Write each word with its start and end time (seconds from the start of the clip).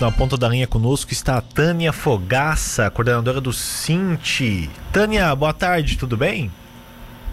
Na 0.00 0.12
ponta 0.12 0.36
da 0.36 0.48
linha 0.48 0.68
conosco 0.68 1.12
está 1.12 1.38
a 1.38 1.40
Tânia 1.40 1.92
Fogaça, 1.92 2.88
coordenadora 2.88 3.40
do 3.40 3.52
Cinti. 3.52 4.70
Tânia, 4.92 5.34
boa 5.34 5.52
tarde, 5.52 5.98
tudo 5.98 6.16
bem? 6.16 6.52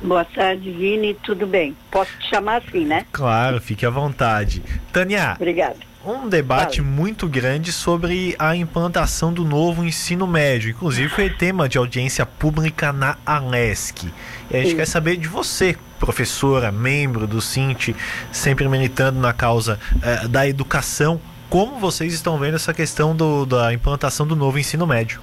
Boa 0.02 0.26
tarde, 0.26 0.72
Vini, 0.72 1.14
tudo 1.14 1.46
bem? 1.46 1.78
Posso 1.92 2.10
te 2.18 2.28
chamar 2.28 2.64
assim, 2.64 2.84
né? 2.84 3.06
Claro, 3.12 3.62
fique 3.62 3.86
à 3.86 3.92
vontade. 3.92 4.64
Tânia, 4.92 5.34
Obrigada. 5.36 5.76
um 6.04 6.28
debate 6.28 6.82
Fala. 6.82 6.92
muito 6.92 7.28
grande 7.28 7.72
sobre 7.72 8.36
a 8.40 8.56
implantação 8.56 9.32
do 9.32 9.46
novo 9.46 9.86
ensino 9.86 10.26
médio. 10.26 10.72
Inclusive 10.72 11.08
foi 11.10 11.30
tema 11.30 11.70
de 11.70 11.78
audiência 11.78 12.26
pública 12.26 12.92
na 12.92 13.16
Alesc. 13.24 14.12
E 14.50 14.56
a 14.56 14.58
gente 14.58 14.72
Sim. 14.72 14.78
quer 14.78 14.88
saber 14.88 15.18
de 15.18 15.28
você, 15.28 15.78
professora, 16.00 16.72
membro 16.72 17.28
do 17.28 17.40
Cinti, 17.42 17.96
sempre 18.32 18.68
militando 18.68 19.20
na 19.20 19.34
causa 19.34 19.80
eh, 20.02 20.28
da 20.28 20.48
educação. 20.48 21.22
Como 21.50 21.80
vocês 21.80 22.14
estão 22.14 22.38
vendo 22.38 22.56
essa 22.56 22.74
questão 22.74 23.16
do- 23.16 23.46
da 23.46 23.74
implantação 23.74 24.26
do 24.28 24.36
novo 24.36 24.58
ensino 24.60 24.86
médio? 24.86 25.22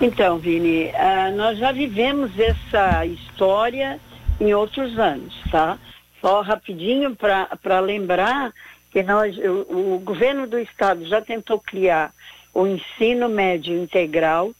Então, 0.00 0.38
Vini, 0.38 0.90
ah, 0.94 1.30
nós 1.30 1.58
já 1.58 1.72
vivemos 1.72 2.30
essa 2.38 3.04
história 3.04 4.00
em 4.40 4.54
outros 4.54 4.98
anos, 4.98 5.34
tá? 5.50 5.78
Só 6.20 6.40
rapidinho 6.42 7.14
para 7.16 7.80
lembrar 7.80 8.52
que 8.90 9.02
nós, 9.02 9.36
o, 9.38 9.94
o 9.96 9.98
governo 10.00 10.46
do 10.46 10.58
estado 10.58 11.04
já 11.06 11.20
tentou 11.20 11.58
criar 11.60 12.12
o 12.54 12.66
ensino 12.66 13.28
médio 13.28 13.76
integral, 13.80 14.52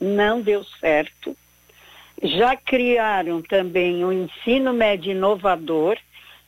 não 0.00 0.40
deu 0.40 0.64
certo. 0.80 1.36
Já 2.22 2.54
criaram 2.56 3.40
também 3.40 4.04
o 4.04 4.12
ensino 4.12 4.72
médio 4.72 5.12
inovador, 5.12 5.96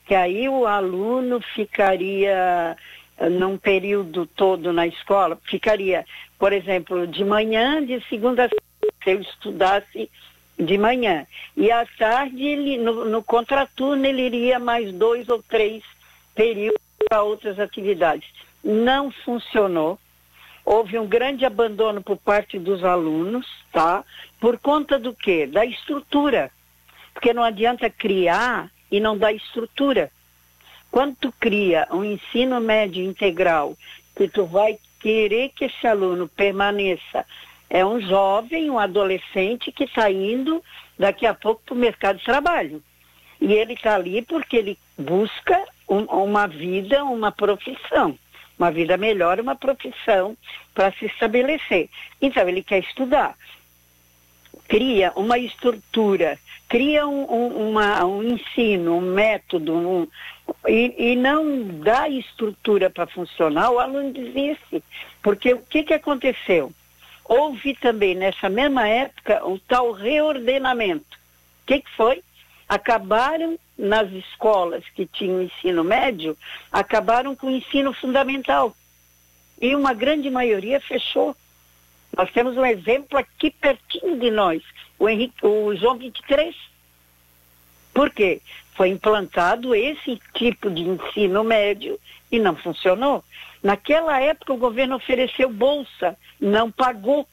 que 0.07 0.15
aí 0.15 0.49
o 0.49 0.67
aluno 0.67 1.41
ficaria 1.55 2.77
num 3.29 3.57
período 3.57 4.27
todo 4.27 4.73
na 4.73 4.87
escola, 4.87 5.39
ficaria, 5.45 6.05
por 6.39 6.53
exemplo, 6.53 7.07
de 7.07 7.25
manhã, 7.25 7.85
de 7.85 8.01
segunda 8.09 8.49
se 8.49 9.11
eu 9.11 9.21
estudasse 9.21 10.11
de 10.59 10.79
manhã. 10.79 11.27
E 11.57 11.71
à 11.71 11.87
tarde, 11.99 12.43
ele, 12.43 12.79
no, 12.79 13.05
no 13.05 13.23
contraturno, 13.23 14.05
ele 14.07 14.23
iria 14.23 14.59
mais 14.59 14.93
dois 14.93 15.29
ou 15.29 15.43
três 15.43 15.83
períodos 16.35 16.81
para 17.09 17.23
outras 17.23 17.59
atividades. 17.59 18.29
Não 18.63 19.11
funcionou. 19.11 19.99
Houve 20.65 20.99
um 20.99 21.07
grande 21.07 21.45
abandono 21.45 22.01
por 22.03 22.17
parte 22.17 22.59
dos 22.59 22.85
alunos, 22.85 23.47
tá? 23.73 24.05
Por 24.41 24.59
conta 24.59 24.99
do 24.99 25.13
quê? 25.13 25.47
Da 25.47 25.67
estrutura. 25.67 26.51
Porque 27.13 27.33
não 27.33 27.43
adianta 27.43 27.91
criar 27.91 28.71
e 28.91 29.01
não 29.01 29.19
dar 29.19 29.33
estrutura. 29.33 30.11
Quando 30.93 31.17
tu 31.17 31.33
cria 31.41 31.89
um 31.91 32.05
ensino 32.05 32.61
médio 32.61 33.03
integral, 33.03 33.75
que 34.15 34.29
tu 34.29 34.45
vai 34.45 34.79
querer 35.01 35.49
que 35.49 35.65
esse 35.65 35.87
aluno 35.87 36.29
permaneça, 36.29 37.25
é 37.71 37.85
um 37.85 37.99
jovem, 37.99 38.71
um 38.71 38.79
adolescente 38.79 39.73
que 39.73 39.85
está 39.85 40.11
indo 40.11 40.63
daqui 40.99 41.25
a 41.25 41.33
pouco 41.33 41.63
para 41.65 41.75
o 41.75 41.79
mercado 41.79 42.19
de 42.19 42.25
trabalho. 42.25 42.83
E 43.41 43.55
ele 43.55 43.73
está 43.73 43.95
ali 43.95 44.21
porque 44.21 44.55
ele 44.55 44.79
busca 44.99 45.65
um- 45.89 46.05
uma 46.05 46.47
vida, 46.47 47.03
uma 47.05 47.33
profissão. 47.33 48.19
Uma 48.59 48.71
vida 48.71 48.99
melhor, 48.99 49.41
uma 49.41 49.57
profissão 49.57 50.37
para 50.75 50.93
se 50.93 51.07
estabelecer. 51.07 51.89
Então, 52.21 52.47
ele 52.47 52.63
quer 52.63 52.81
estudar 52.81 53.35
cria 54.69 55.13
uma 55.17 55.39
estrutura, 55.39 56.39
cria 56.67 57.07
um, 57.07 57.31
um- 57.31 57.69
uma- 57.71 58.05
um 58.07 58.23
ensino, 58.23 58.97
um 58.97 59.01
método, 59.01 59.75
um- 59.75 60.09
e, 60.69 61.13
e 61.13 61.17
não 61.17 61.65
dá 61.81 62.09
estrutura 62.09 62.91
para 62.91 63.07
funcionar, 63.07 63.71
o 63.71 63.79
aluno 63.79 64.13
desiste. 64.13 64.83
Porque 65.23 65.55
o 65.55 65.63
que, 65.63 65.83
que 65.83 65.95
aconteceu? 65.95 66.73
Houve 67.25 67.75
também, 67.75 68.15
nessa 68.15 68.49
mesma 68.49 68.87
época, 68.87 69.47
o 69.47 69.59
tal 69.59 69.93
reordenamento. 69.93 71.17
O 71.63 71.67
que, 71.67 71.81
que 71.81 71.91
foi? 71.97 72.23
Acabaram 72.69 73.59
nas 73.79 74.11
escolas 74.13 74.85
que 74.95 75.07
tinham 75.07 75.43
ensino 75.43 75.83
médio, 75.83 76.37
acabaram 76.71 77.35
com 77.35 77.47
o 77.49 77.51
ensino 77.51 77.93
fundamental. 77.93 78.77
E 79.61 79.75
uma 79.75 79.95
grande 79.95 80.29
maioria 80.31 80.81
fechou. 80.81 81.37
Nós 82.17 82.31
temos 82.33 82.57
um 82.57 82.67
exemplo 82.67 83.19
aqui 83.19 83.51
pertinho 83.51 84.19
de 84.19 84.31
nós, 84.31 84.63
o, 84.99 85.09
Henrique, 85.09 85.47
o 85.47 85.75
João 85.77 85.97
23. 85.97 86.55
Por 87.95 88.11
quê? 88.11 88.41
Foi 88.75 88.89
implantado 88.89 89.75
esse 89.75 90.21
tipo 90.35 90.71
de 90.71 90.83
ensino 90.83 91.45
médio 91.45 91.99
e 92.31 92.39
não 92.39 92.57
funcionou. 92.57 93.23
Naquela 93.63 94.21
época 94.21 94.53
o 94.55 94.57
governo 94.59 94.97
ofereceu 94.97 95.49
bolsa, 95.51 96.17
não 96.41 96.71
pagou. 96.71 97.27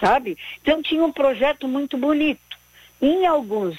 Sabe? 0.00 0.36
Então 0.60 0.82
tinha 0.82 1.04
um 1.04 1.12
projeto 1.12 1.68
muito 1.68 1.96
bonito. 1.96 2.40
Em 3.00 3.26
alguns 3.26 3.78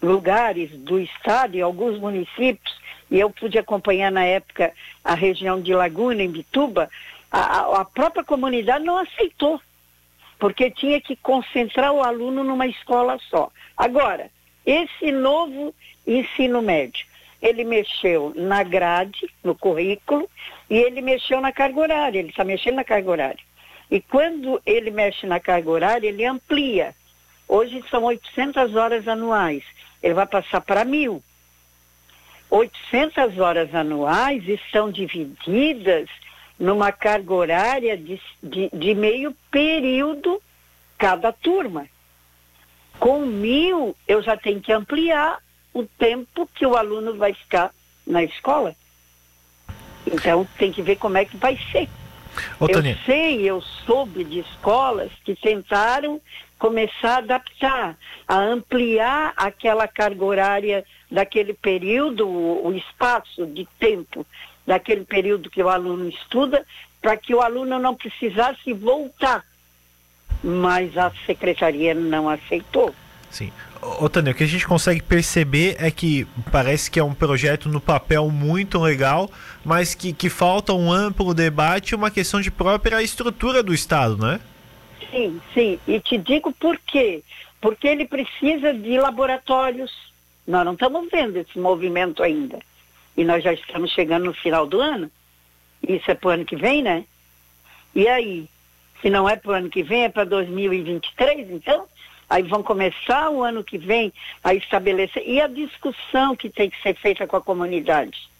lugares 0.00 0.70
do 0.70 0.98
estado, 1.00 1.56
em 1.56 1.60
alguns 1.60 1.98
municípios, 1.98 2.74
e 3.10 3.18
eu 3.18 3.28
pude 3.30 3.58
acompanhar 3.58 4.10
na 4.10 4.24
época 4.24 4.72
a 5.04 5.14
região 5.14 5.60
de 5.60 5.74
Laguna, 5.74 6.22
em 6.22 6.30
Bituba, 6.30 6.88
a, 7.30 7.38
a- 7.40 7.80
a 7.80 7.84
própria 7.84 8.24
comunidade 8.24 8.84
não 8.84 8.96
aceitou, 8.98 9.60
porque 10.38 10.70
tinha 10.70 11.00
que 11.00 11.16
concentrar 11.16 11.92
o 11.92 12.02
aluno 12.02 12.42
numa 12.44 12.66
escola 12.66 13.18
só. 13.28 13.50
Agora, 13.76 14.30
esse 14.64 15.12
novo 15.12 15.74
ensino 16.06 16.62
médio, 16.62 17.06
ele 17.40 17.64
mexeu 17.64 18.32
na 18.34 18.62
grade, 18.62 19.28
no 19.42 19.54
currículo, 19.54 20.28
e 20.70 20.76
ele 20.76 21.02
mexeu 21.02 21.40
na 21.40 21.52
carga 21.52 21.80
horária, 21.80 22.18
ele 22.18 22.30
está 22.30 22.44
mexendo 22.44 22.76
na 22.76 22.84
carga 22.84 23.10
horária. 23.10 23.44
E 23.90 24.00
quando 24.00 24.60
ele 24.64 24.90
mexe 24.90 25.26
na 25.26 25.38
carga 25.38 25.70
horária, 25.70 26.08
ele 26.08 26.24
amplia. 26.24 26.94
Hoje 27.46 27.84
são 27.90 28.04
800 28.04 28.74
horas 28.74 29.06
anuais, 29.06 29.62
ele 30.02 30.14
vai 30.14 30.26
passar 30.26 30.60
para 30.60 30.84
mil. 30.84 31.22
800 32.50 33.38
horas 33.38 33.74
anuais 33.74 34.48
estão 34.48 34.90
divididas 34.90 36.08
numa 36.58 36.92
carga 36.92 37.34
horária 37.34 37.96
de, 37.96 38.20
de, 38.42 38.70
de 38.72 38.94
meio 38.94 39.36
período 39.50 40.40
cada 40.96 41.32
turma. 41.32 41.86
Com 42.98 43.20
mil, 43.26 43.96
eu 44.06 44.22
já 44.22 44.36
tenho 44.36 44.60
que 44.60 44.72
ampliar 44.72 45.38
o 45.72 45.84
tempo 45.84 46.48
que 46.54 46.64
o 46.64 46.76
aluno 46.76 47.16
vai 47.16 47.34
ficar 47.34 47.72
na 48.06 48.22
escola. 48.22 48.74
Então, 50.06 50.46
tem 50.58 50.72
que 50.72 50.82
ver 50.82 50.96
como 50.96 51.18
é 51.18 51.24
que 51.24 51.36
vai 51.36 51.58
ser. 51.72 51.88
Ô, 52.60 52.66
eu 52.66 52.74
Tânia, 52.74 52.98
sei, 53.04 53.42
eu 53.42 53.60
soube 53.60 54.24
de 54.24 54.40
escolas 54.40 55.10
que 55.24 55.34
tentaram 55.34 56.20
começar 56.58 57.14
a 57.14 57.18
adaptar, 57.18 57.98
a 58.26 58.38
ampliar 58.38 59.32
aquela 59.36 59.86
carga 59.86 60.24
horária 60.24 60.84
daquele 61.10 61.54
período, 61.54 62.26
o, 62.26 62.68
o 62.68 62.74
espaço 62.74 63.46
de 63.46 63.66
tempo 63.78 64.26
daquele 64.66 65.04
período 65.04 65.50
que 65.50 65.62
o 65.62 65.68
aluno 65.68 66.08
estuda, 66.08 66.64
para 67.00 67.16
que 67.16 67.34
o 67.34 67.40
aluno 67.40 67.78
não 67.78 67.94
precisasse 67.94 68.72
voltar. 68.72 69.44
Mas 70.44 70.96
a 70.98 71.10
secretaria 71.26 71.94
não 71.94 72.28
aceitou. 72.28 72.94
Sim. 73.30 73.50
Ô, 74.00 74.08
Tânia, 74.08 74.32
o 74.32 74.34
que 74.34 74.44
a 74.44 74.46
gente 74.46 74.66
consegue 74.66 75.02
perceber 75.02 75.76
é 75.78 75.90
que 75.90 76.26
parece 76.52 76.90
que 76.90 77.00
é 77.00 77.04
um 77.04 77.14
projeto 77.14 77.68
no 77.68 77.80
papel 77.80 78.30
muito 78.30 78.78
legal, 78.78 79.30
mas 79.64 79.94
que, 79.94 80.12
que 80.12 80.28
falta 80.28 80.72
um 80.72 80.92
amplo 80.92 81.34
debate 81.34 81.90
e 81.90 81.94
uma 81.94 82.10
questão 82.10 82.40
de 82.40 82.50
própria 82.50 83.02
estrutura 83.02 83.62
do 83.62 83.74
Estado, 83.74 84.16
né? 84.16 84.40
Sim, 85.10 85.40
sim. 85.52 85.78
E 85.86 85.98
te 86.00 86.18
digo 86.18 86.52
por 86.52 86.78
quê. 86.86 87.22
Porque 87.60 87.88
ele 87.88 88.04
precisa 88.04 88.74
de 88.74 88.98
laboratórios. 88.98 89.90
Nós 90.46 90.64
não 90.64 90.74
estamos 90.74 91.08
vendo 91.10 91.38
esse 91.38 91.58
movimento 91.58 92.22
ainda. 92.22 92.58
E 93.16 93.24
nós 93.24 93.42
já 93.42 93.52
estamos 93.52 93.90
chegando 93.90 94.26
no 94.26 94.34
final 94.34 94.66
do 94.66 94.80
ano. 94.80 95.10
Isso 95.86 96.10
é 96.10 96.14
para 96.14 96.28
o 96.28 96.32
ano 96.32 96.44
que 96.44 96.56
vem, 96.56 96.82
né? 96.82 97.04
E 97.94 98.06
aí? 98.06 98.48
Se 99.04 99.10
não 99.10 99.28
é 99.28 99.36
para 99.36 99.50
o 99.50 99.54
ano 99.54 99.68
que 99.68 99.82
vem, 99.82 100.04
é 100.04 100.08
para 100.08 100.24
2023, 100.24 101.50
então? 101.50 101.86
Aí 102.30 102.42
vão 102.42 102.62
começar 102.62 103.28
o 103.28 103.42
ano 103.42 103.62
que 103.62 103.76
vem 103.76 104.10
a 104.42 104.54
estabelecer. 104.54 105.22
E 105.28 105.42
a 105.42 105.46
discussão 105.46 106.34
que 106.34 106.48
tem 106.48 106.70
que 106.70 106.80
ser 106.80 106.94
feita 106.94 107.26
com 107.26 107.36
a 107.36 107.40
comunidade. 107.42 108.30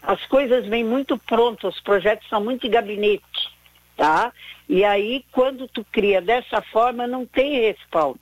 As 0.00 0.24
coisas 0.26 0.68
vêm 0.68 0.84
muito 0.84 1.18
prontas, 1.18 1.74
os 1.74 1.80
projetos 1.80 2.28
são 2.28 2.40
muito 2.40 2.62
de 2.62 2.68
gabinete, 2.68 3.50
tá? 3.96 4.32
E 4.68 4.84
aí, 4.84 5.24
quando 5.32 5.66
tu 5.66 5.84
cria 5.90 6.22
dessa 6.22 6.62
forma, 6.62 7.08
não 7.08 7.26
tem 7.26 7.62
respaldo. 7.62 8.20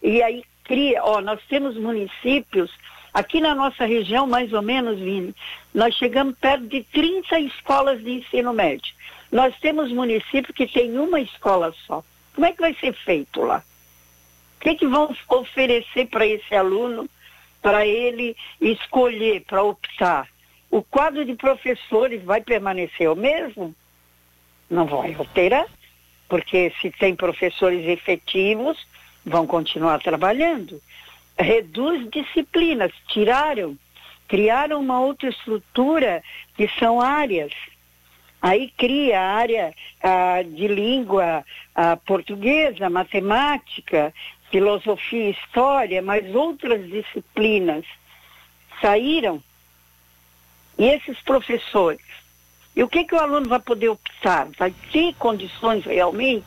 E 0.00 0.22
aí 0.22 0.44
cria, 0.62 1.02
ó, 1.02 1.20
nós 1.20 1.40
temos 1.48 1.76
municípios, 1.76 2.70
aqui 3.12 3.40
na 3.40 3.52
nossa 3.52 3.84
região, 3.84 4.28
mais 4.28 4.52
ou 4.52 4.62
menos, 4.62 4.96
Vini, 5.00 5.34
nós 5.74 5.92
chegamos 5.96 6.38
perto 6.38 6.68
de 6.68 6.84
30 6.84 7.40
escolas 7.40 8.00
de 8.00 8.12
ensino 8.12 8.52
médio. 8.52 8.94
Nós 9.32 9.58
temos 9.58 9.90
município 9.90 10.54
que 10.54 10.66
tem 10.66 10.96
uma 10.98 11.20
escola 11.20 11.74
só. 11.86 12.04
Como 12.34 12.46
é 12.46 12.52
que 12.52 12.60
vai 12.60 12.74
ser 12.74 12.92
feito 12.92 13.40
lá? 13.42 13.64
O 14.56 14.60
que, 14.60 14.76
que 14.76 14.86
vão 14.86 15.16
oferecer 15.28 16.06
para 16.06 16.24
esse 16.26 16.54
aluno, 16.54 17.08
para 17.60 17.84
ele 17.84 18.36
escolher, 18.60 19.42
para 19.42 19.62
optar? 19.62 20.28
O 20.70 20.82
quadro 20.82 21.24
de 21.24 21.34
professores 21.34 22.22
vai 22.22 22.40
permanecer 22.40 23.10
o 23.10 23.16
mesmo? 23.16 23.74
não 24.72 24.86
vai 24.86 25.14
alterar, 25.14 25.66
porque 26.28 26.72
se 26.80 26.90
tem 26.90 27.14
professores 27.14 27.86
efetivos, 27.86 28.78
vão 29.24 29.46
continuar 29.46 30.00
trabalhando. 30.00 30.80
Reduz 31.38 32.08
disciplinas, 32.10 32.90
tiraram, 33.08 33.76
criaram 34.26 34.80
uma 34.80 34.98
outra 34.98 35.28
estrutura 35.28 36.22
que 36.56 36.68
são 36.78 37.00
áreas. 37.00 37.52
Aí 38.42 38.72
cria 38.76 39.20
a 39.20 39.34
área 39.36 39.74
ah, 40.02 40.42
de 40.42 40.66
língua 40.66 41.44
ah, 41.76 41.96
portuguesa, 41.96 42.90
matemática, 42.90 44.12
filosofia 44.50 45.30
história, 45.30 46.02
mas 46.02 46.34
outras 46.34 46.84
disciplinas 46.90 47.84
saíram. 48.80 49.40
E 50.76 50.86
esses 50.86 51.20
professores, 51.20 52.00
e 52.74 52.82
o 52.82 52.88
que, 52.88 53.04
que 53.04 53.14
o 53.14 53.20
aluno 53.20 53.48
vai 53.48 53.60
poder 53.60 53.90
optar? 53.90 54.48
Vai 54.58 54.74
ter 54.90 55.14
condições 55.14 55.84
realmente? 55.84 56.46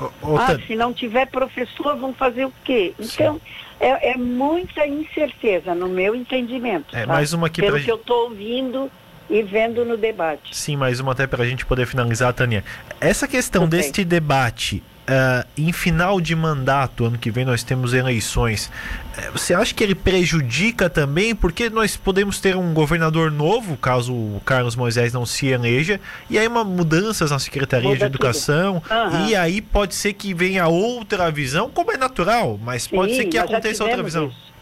ah, 0.00 0.58
se 0.66 0.74
não 0.74 0.92
tiver 0.92 1.26
professor, 1.26 1.96
vão 1.96 2.12
fazer 2.12 2.46
o 2.46 2.52
quê? 2.64 2.94
Então, 2.98 3.40
é, 3.78 4.10
é, 4.10 4.16
muita 4.16 4.86
incerteza 4.86 5.74
no 5.74 5.88
meu 5.88 6.14
entendimento. 6.14 6.96
É, 6.96 7.00
tá? 7.00 7.12
mais 7.12 7.32
uma 7.32 7.46
aqui 7.46 7.60
Pelo 7.60 7.76
pra... 7.76 7.84
que 7.84 7.90
eu 7.90 7.96
estou 7.96 8.24
ouvindo 8.24 8.90
e 9.28 9.42
vendo 9.42 9.84
no 9.84 9.96
debate. 9.96 10.56
Sim, 10.56 10.76
mais 10.76 11.00
uma 11.00 11.12
até 11.12 11.26
para 11.26 11.42
a 11.42 11.46
gente 11.46 11.66
poder 11.66 11.86
finalizar, 11.86 12.32
Tânia. 12.32 12.64
Essa 13.00 13.28
questão 13.28 13.64
okay. 13.64 13.78
deste 13.78 14.04
debate 14.04 14.82
Uh, 15.08 15.42
em 15.56 15.72
final 15.72 16.20
de 16.20 16.36
mandato, 16.36 17.06
ano 17.06 17.16
que 17.16 17.30
vem 17.30 17.42
nós 17.42 17.62
temos 17.62 17.94
eleições. 17.94 18.70
Uh, 19.16 19.32
você 19.32 19.54
acha 19.54 19.74
que 19.74 19.82
ele 19.82 19.94
prejudica 19.94 20.90
também? 20.90 21.34
Porque 21.34 21.70
nós 21.70 21.96
podemos 21.96 22.38
ter 22.38 22.54
um 22.54 22.74
governador 22.74 23.30
novo, 23.30 23.74
caso 23.78 24.12
o 24.12 24.42
Carlos 24.44 24.76
Moisés 24.76 25.10
não 25.10 25.24
se 25.24 25.46
eleja, 25.46 25.98
e 26.28 26.38
aí 26.38 26.46
uma 26.46 26.62
mudanças 26.62 27.30
na 27.30 27.38
Secretaria 27.38 27.88
Muda 27.88 28.00
de 28.00 28.04
Educação, 28.04 28.82
uhum. 28.90 29.28
e 29.28 29.34
aí 29.34 29.62
pode 29.62 29.94
ser 29.94 30.12
que 30.12 30.34
venha 30.34 30.68
outra 30.68 31.30
visão, 31.30 31.70
como 31.70 31.90
é 31.90 31.96
natural, 31.96 32.60
mas 32.62 32.82
sim, 32.82 32.94
pode 32.94 33.16
ser 33.16 33.24
que 33.24 33.38
aconteça 33.38 33.84
outra 33.84 34.02
visão. 34.02 34.26
Isso. 34.26 34.52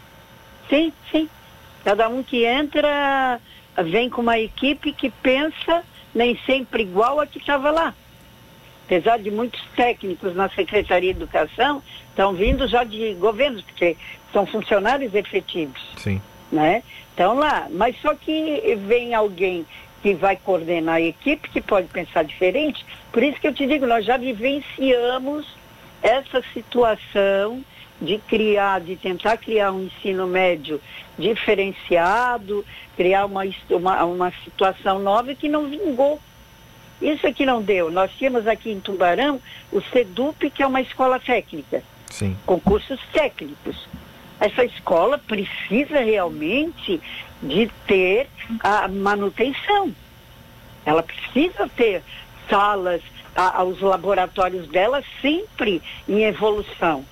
Sim, 0.69 0.93
sim. 1.11 1.29
Cada 1.83 2.07
um 2.07 2.23
que 2.23 2.45
entra 2.45 3.37
vem 3.83 4.09
com 4.09 4.21
uma 4.21 4.39
equipe 4.39 4.91
que 4.91 5.09
pensa 5.09 5.83
nem 6.13 6.37
sempre 6.45 6.83
igual 6.83 7.19
a 7.19 7.27
que 7.27 7.37
estava 7.37 7.69
lá 7.71 7.93
apesar 8.87 9.19
de 9.19 9.29
muitos 9.29 9.61
técnicos 9.75 10.33
na 10.33 10.49
Secretaria 10.49 11.13
de 11.13 11.19
Educação, 11.21 11.83
estão 12.09 12.33
vindo 12.33 12.65
já 12.67 12.85
de 12.85 13.13
governos, 13.15 13.61
porque 13.61 13.97
são 14.31 14.45
funcionários 14.45 15.13
efetivos. 15.13 15.79
Sim. 15.97 16.21
Né? 16.49 16.81
Estão 17.09 17.35
lá. 17.35 17.67
Mas 17.69 17.99
só 18.01 18.15
que 18.15 18.77
vem 18.87 19.13
alguém 19.13 19.65
que 20.01 20.13
vai 20.13 20.37
coordenar 20.37 20.95
a 20.95 21.01
equipe, 21.01 21.49
que 21.49 21.61
pode 21.61 21.87
pensar 21.87 22.23
diferente. 22.23 22.85
Por 23.11 23.21
isso 23.21 23.39
que 23.41 23.47
eu 23.47 23.53
te 23.53 23.67
digo, 23.67 23.85
nós 23.85 24.05
já 24.05 24.15
vivenciamos 24.15 25.45
essa 26.01 26.41
situação 26.53 27.61
de 28.01 28.17
criar, 28.19 28.81
de 28.81 28.95
tentar 28.95 29.37
criar 29.37 29.71
um 29.71 29.83
ensino 29.83 30.27
médio 30.27 30.79
diferenciado, 31.17 32.63
criar 32.95 33.25
uma, 33.25 33.43
uma, 33.69 34.03
uma 34.05 34.33
situação 34.43 34.99
nova 34.99 35.33
que 35.33 35.49
não 35.49 35.67
vingou. 35.67 36.19
Isso 37.01 37.25
aqui 37.27 37.45
não 37.45 37.61
deu. 37.61 37.91
Nós 37.91 38.11
tínhamos 38.17 38.47
aqui 38.47 38.71
em 38.71 38.79
Tubarão 38.79 39.39
o 39.71 39.81
SEDUP, 39.81 40.49
que 40.49 40.63
é 40.63 40.67
uma 40.67 40.81
escola 40.81 41.19
técnica. 41.19 41.83
Sim. 42.07 42.35
Com 42.45 42.59
cursos 42.59 42.99
técnicos. 43.11 43.87
Essa 44.39 44.63
escola 44.65 45.17
precisa 45.17 45.99
realmente 45.99 47.01
de 47.41 47.69
ter 47.85 48.27
a 48.59 48.87
manutenção. 48.87 49.93
Ela 50.85 51.03
precisa 51.03 51.69
ter 51.75 52.03
salas, 52.49 53.01
a, 53.35 53.63
os 53.63 53.81
laboratórios 53.81 54.67
dela 54.67 55.03
sempre 55.21 55.81
em 56.07 56.23
evolução. 56.23 57.03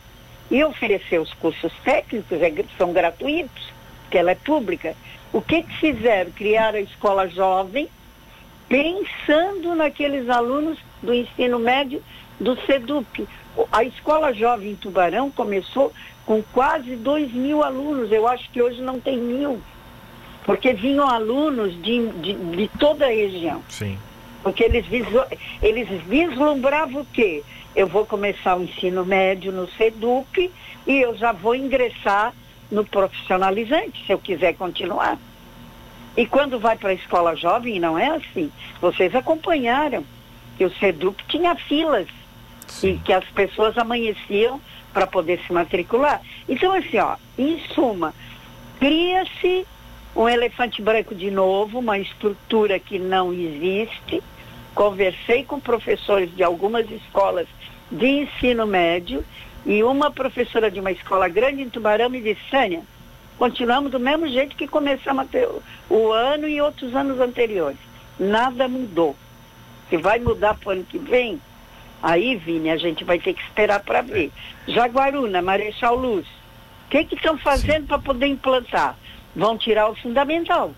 E 0.50 0.64
oferecer 0.64 1.20
os 1.20 1.34
cursos 1.34 1.74
técnicos 1.84 2.42
é, 2.42 2.54
são 2.78 2.94
gratuitos, 2.94 3.74
porque 4.04 4.18
ela 4.18 4.32
é 4.32 4.36
pública. 4.36 4.96
O 5.34 5.42
que, 5.42 5.64
que 5.64 5.78
fizeram? 5.78 6.32
Criaram 6.32 6.78
a 6.78 6.82
escola 6.82 7.28
jovem, 7.28 7.90
pensando 8.70 9.76
naqueles 9.76 10.30
alunos 10.30 10.78
do 11.02 11.14
ensino 11.14 11.60
médio 11.60 12.02
do 12.40 12.56
SEDUP. 12.66 13.28
A 13.72 13.84
Escola 13.84 14.34
Jovem 14.34 14.72
em 14.72 14.76
Tubarão 14.76 15.32
começou 15.32 15.94
com 16.26 16.42
quase 16.42 16.96
2 16.96 17.32
mil 17.32 17.64
alunos, 17.64 18.12
eu 18.12 18.28
acho 18.28 18.50
que 18.50 18.62
hoje 18.62 18.82
não 18.82 19.00
tem 19.00 19.18
mil, 19.18 19.62
porque 20.44 20.74
vinham 20.74 21.08
alunos 21.08 21.80
de, 21.82 22.08
de, 22.10 22.34
de 22.34 22.68
toda 22.80 23.06
a 23.06 23.10
região. 23.10 23.62
Sim. 23.70 23.98
Porque 24.42 24.64
eles, 24.64 24.86
eles 25.62 25.88
vislumbravam 26.04 27.02
o 27.02 27.06
quê? 27.06 27.44
Eu 27.76 27.88
vou 27.88 28.06
começar 28.06 28.56
o 28.56 28.64
ensino 28.64 29.06
médio 29.06 29.52
no 29.52 29.70
SEDUP 29.72 30.52
e 30.88 31.02
eu 31.02 31.16
já 31.18 31.32
vou 31.32 31.56
ingressar 31.56 32.34
no 32.72 32.86
profissionalizante, 32.86 34.06
se 34.06 34.14
eu 34.14 34.18
quiser 34.18 34.54
continuar. 34.56 35.20
E 36.16 36.26
quando 36.26 36.58
vai 36.58 36.78
para 36.78 36.92
a 36.92 36.94
escola 36.94 37.36
jovem, 37.36 37.80
não 37.80 38.00
é 38.00 38.08
assim. 38.08 38.50
Vocês 38.80 39.14
acompanharam 39.14 40.06
que 40.58 40.64
o 40.64 40.74
SEDUP 40.76 41.22
tinha 41.28 41.56
filas 41.56 42.08
Sim. 42.68 42.94
e 42.94 43.00
que 43.00 43.12
as 43.12 43.26
pessoas 43.26 43.78
amanheciam 43.78 44.62
para 44.94 45.06
poder 45.06 45.42
se 45.46 45.52
matricular. 45.52 46.22
Então, 46.48 46.74
assim, 46.74 46.98
ó, 47.00 47.18
em 47.38 47.60
suma, 47.74 48.14
cria-se 48.80 49.68
um 50.16 50.30
elefante 50.30 50.82
branco 50.82 51.14
de 51.14 51.30
novo, 51.30 51.80
uma 51.80 52.00
estrutura 52.00 52.80
que 52.80 52.98
não 52.98 53.34
existe. 53.34 54.24
Conversei 54.76 55.44
com 55.44 55.60
professores 55.60 56.30
de 56.36 56.44
algumas 56.44 56.90
escolas 56.92 57.48
de 57.92 58.06
ensino 58.06 58.68
médio 58.68 59.26
e 59.66 59.82
uma 59.82 60.12
professora 60.12 60.70
de 60.70 60.80
uma 60.80 60.92
escola 60.92 61.28
grande 61.28 61.64
em 61.64 61.70
Tubarão 61.70 62.10
me 62.10 62.22
disse, 62.22 62.42
Sânia, 62.52 62.84
Continuamos 63.38 63.92
do 63.92 64.00
mesmo 64.00 64.28
jeito 64.28 64.56
que 64.56 64.68
começamos 64.68 65.28
o 65.90 66.12
ano 66.12 66.48
e 66.48 66.62
outros 66.62 66.96
anos 66.96 67.20
anteriores. 67.20 67.78
Nada 68.18 68.68
mudou. 68.68 69.16
Se 69.90 69.98
vai 69.98 70.20
mudar 70.20 70.56
para 70.56 70.70
o 70.70 70.72
ano 70.72 70.86
que 70.86 70.98
vem, 70.98 71.40
aí, 72.02 72.38
Vini, 72.38 72.70
a 72.70 72.78
gente 72.78 73.04
vai 73.04 73.20
ter 73.20 73.34
que 73.34 73.44
esperar 73.44 73.82
para 73.82 74.02
ver. 74.02 74.32
Jaguaruna, 74.68 75.42
Marechal 75.42 75.96
Luz, 75.96 76.26
o 76.86 76.90
que 76.90 77.14
estão 77.14 77.38
fazendo 77.38 77.88
para 77.88 78.00
poder 78.00 78.28
implantar? 78.28 78.98
Vão 79.36 79.58
tirar 79.58 79.90
o 79.90 79.96
fundamental. 79.96 80.74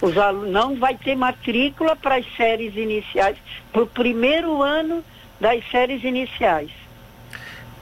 Os 0.00 0.16
alunos, 0.16 0.52
não 0.52 0.76
vai 0.76 0.96
ter 0.96 1.16
matrícula 1.16 1.96
para 1.96 2.16
as 2.16 2.36
séries 2.36 2.76
iniciais, 2.76 3.36
para 3.72 3.82
o 3.82 3.86
primeiro 3.86 4.62
ano 4.62 5.04
das 5.40 5.62
séries 5.70 6.04
iniciais. 6.04 6.70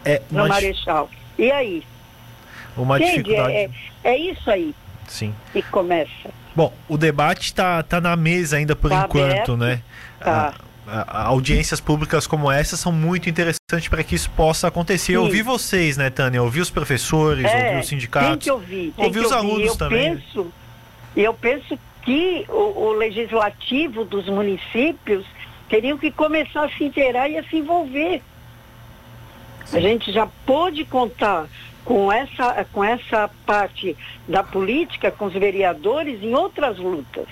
É, 0.04 0.22
no 0.30 0.48
Marechal. 0.48 1.10
E 1.38 1.50
aí? 1.50 1.82
uma 2.76 2.96
Entende? 2.98 3.22
dificuldade. 3.22 3.54
É, 3.54 3.70
é 4.04 4.18
isso 4.18 4.50
aí. 4.50 4.74
Sim. 5.08 5.34
E 5.54 5.62
começa. 5.62 6.30
Bom, 6.54 6.72
o 6.88 6.96
debate 6.96 7.46
está 7.46 7.82
tá 7.82 8.00
na 8.00 8.16
mesa 8.16 8.56
ainda 8.56 8.74
por 8.74 8.90
tá 8.90 9.04
enquanto, 9.04 9.24
aberto, 9.24 9.56
né? 9.56 9.80
Tá. 10.18 10.54
A, 10.86 11.18
a, 11.18 11.22
audiências 11.26 11.80
públicas 11.80 12.26
como 12.26 12.50
essa 12.50 12.76
são 12.76 12.92
muito 12.92 13.28
interessantes 13.28 13.88
para 13.88 14.02
que 14.02 14.14
isso 14.14 14.30
possa 14.30 14.68
acontecer. 14.68 15.12
Eu 15.12 15.24
ouvi 15.24 15.42
vocês, 15.42 15.96
né, 15.96 16.10
Tânia? 16.10 16.42
Ouvi 16.42 16.60
os 16.60 16.70
professores, 16.70 17.44
é, 17.44 17.68
ouvi 17.68 17.80
os 17.80 17.88
sindicatos. 17.88 18.30
Tem 18.30 18.38
que 18.38 18.50
ouvir. 18.50 18.92
Tem 18.96 19.04
ouvi 19.04 19.20
que 19.20 19.26
os 19.26 19.32
ouvir. 19.32 19.46
alunos 19.46 19.68
eu 19.68 19.76
também. 19.76 20.16
Penso, 20.16 20.52
eu 21.16 21.34
penso 21.34 21.78
que 22.06 22.46
o, 22.48 22.84
o 22.84 22.92
legislativo 22.92 24.04
dos 24.04 24.26
municípios 24.26 25.26
teriam 25.68 25.98
que 25.98 26.12
começar 26.12 26.62
a 26.64 26.68
se 26.68 26.84
inteirar 26.84 27.28
e 27.28 27.36
a 27.36 27.42
se 27.42 27.56
envolver. 27.56 28.22
A 29.72 29.80
gente 29.80 30.12
já 30.12 30.28
pôde 30.46 30.84
contar 30.84 31.48
com 31.84 32.10
essa, 32.12 32.64
com 32.72 32.84
essa 32.84 33.28
parte 33.44 33.96
da 34.28 34.44
política, 34.44 35.10
com 35.10 35.24
os 35.24 35.32
vereadores 35.32 36.22
em 36.22 36.32
outras 36.32 36.78
lutas. 36.78 37.26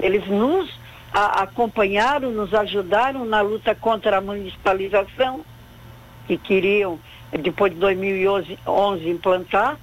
Eles 0.00 0.26
nos 0.26 0.68
a, 1.12 1.42
acompanharam, 1.42 2.32
nos 2.32 2.52
ajudaram 2.52 3.24
na 3.24 3.40
luta 3.40 3.76
contra 3.76 4.18
a 4.18 4.20
municipalização, 4.20 5.44
que 6.26 6.36
queriam, 6.36 6.98
depois 7.30 7.72
de 7.72 7.78
2011, 7.78 8.58
implantar, 9.08 9.78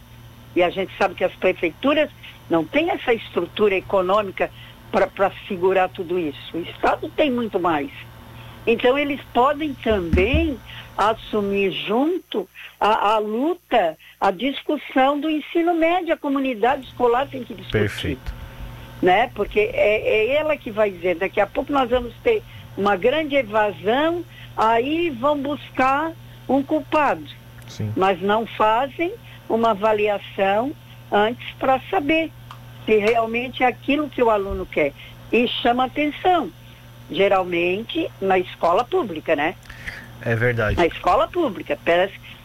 e 0.58 0.64
a 0.64 0.72
gente 0.72 0.92
sabe 0.98 1.14
que 1.14 1.24
as 1.24 1.36
prefeituras 1.36 2.10
não 2.50 2.66
têm 2.66 2.90
essa 2.90 3.14
estrutura 3.14 3.76
econômica 3.76 4.50
para 4.92 5.32
segurar 5.48 5.88
tudo 5.90 6.18
isso. 6.18 6.58
O 6.58 6.62
Estado 6.62 7.08
tem 7.16 7.30
muito 7.30 7.60
mais. 7.60 7.92
Então, 8.66 8.98
eles 8.98 9.22
podem 9.36 9.76
também 9.76 10.58
assumir 10.98 11.72
junto 11.72 12.50
a, 12.80 13.14
a, 13.14 13.18
luta, 13.20 13.96
a 14.20 14.32
discussão 14.32 15.20
do 15.20 15.30
ensino 15.30 15.76
médio, 15.76 16.16
a 16.16 16.18
comunidade 16.18 16.88
escolar 16.88 17.28
tem 17.28 17.44
que 17.44 17.54
discutir. 17.54 17.80
Perfeito. 17.80 18.34
Né? 19.00 19.30
Porque 19.36 19.60
é, 19.60 20.08
é 20.08 20.36
ela 20.38 20.58
que 20.58 20.72
vai 20.72 20.90
dizer, 20.90 21.18
daqui 21.18 21.40
a 21.40 21.46
pouco 21.46 21.72
nós 21.72 21.88
vamos 21.88 22.16
ter 22.24 22.42
uma 22.76 22.96
grande 22.96 23.36
evasão, 23.36 24.26
aí 24.58 25.12
vão 25.12 25.38
buscar 25.38 26.14
um 26.50 26.64
culpado. 26.64 27.28
Sim. 27.68 27.94
Mas 27.96 28.20
não 28.20 28.48
fazem 28.48 29.14
uma 29.50 29.72
avaliação 29.72 30.72
antes 31.12 31.48
para 31.60 31.80
saber 31.90 32.32
se 32.86 32.98
realmente 32.98 33.64
é 33.64 33.68
aquilo 33.68 34.10
que 34.10 34.22
o 34.24 34.30
aluno 34.30 34.66
quer. 34.66 34.94
E 35.32 35.48
chama 35.48 35.86
atenção. 35.86 36.50
geralmente 37.10 38.10
na 38.20 38.38
escola 38.38 38.84
pública, 38.84 39.36
né? 39.36 39.56
É 40.22 40.36
verdade. 40.36 40.78
Na 40.78 40.86
escola 40.86 41.28
pública. 41.28 41.78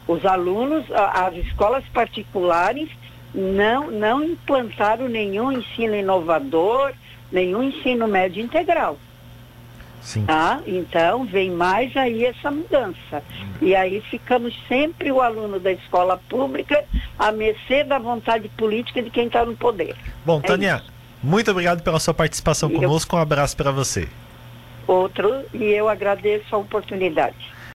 Os 0.06 0.24
alunos, 0.24 0.84
as 0.92 1.34
escolas 1.34 1.84
particulares 1.92 2.88
não, 3.34 3.90
não 3.90 4.22
implantaram 4.22 5.08
nenhum 5.08 5.52
ensino 5.52 5.94
inovador, 5.94 6.92
nenhum 7.30 7.62
ensino 7.62 8.06
médio 8.06 8.42
integral. 8.42 8.98
Sim. 10.02 10.26
Tá? 10.26 10.60
Então 10.66 11.24
vem 11.24 11.50
mais 11.50 11.96
aí 11.96 12.24
essa 12.24 12.50
mudança. 12.50 13.22
E 13.60 13.74
aí 13.74 14.00
ficamos 14.10 14.54
sempre 14.68 15.12
o 15.12 15.20
aluno 15.20 15.60
da 15.60 15.72
escola 15.72 16.20
pública 16.28 16.84
a 17.18 17.30
mercê 17.30 17.84
da 17.84 17.98
vontade 17.98 18.48
política 18.50 19.00
de 19.02 19.10
quem 19.10 19.26
está 19.26 19.44
no 19.44 19.56
poder. 19.56 19.96
Bom, 20.26 20.40
é 20.42 20.46
Tânia, 20.46 20.76
isso. 20.82 20.92
muito 21.22 21.50
obrigado 21.50 21.82
pela 21.82 22.00
sua 22.00 22.12
participação 22.12 22.68
conosco. 22.68 23.14
Eu... 23.14 23.20
Um 23.20 23.22
abraço 23.22 23.56
para 23.56 23.70
você. 23.70 24.08
Outro, 24.86 25.44
e 25.54 25.64
eu 25.64 25.88
agradeço 25.88 26.54
a 26.54 26.58
oportunidade. 26.58 27.52